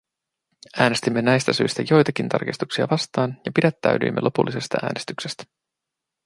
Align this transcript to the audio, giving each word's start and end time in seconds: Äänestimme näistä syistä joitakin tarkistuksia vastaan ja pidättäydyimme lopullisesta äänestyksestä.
Äänestimme 0.79 1.21
näistä 1.21 1.53
syistä 1.53 1.83
joitakin 1.89 2.29
tarkistuksia 2.29 2.87
vastaan 2.91 3.41
ja 3.45 3.51
pidättäydyimme 3.55 4.21
lopullisesta 4.21 4.77
äänestyksestä. 4.83 5.43